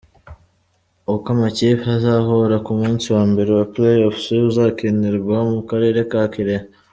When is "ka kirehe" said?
6.11-6.65